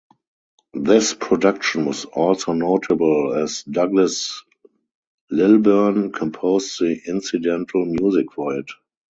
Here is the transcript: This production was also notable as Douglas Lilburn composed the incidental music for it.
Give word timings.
This 0.73 1.13
production 1.13 1.85
was 1.85 2.05
also 2.05 2.53
notable 2.53 3.35
as 3.35 3.61
Douglas 3.65 4.43
Lilburn 5.29 6.11
composed 6.11 6.79
the 6.79 6.99
incidental 7.05 7.85
music 7.85 8.33
for 8.33 8.55
it. 8.57 8.71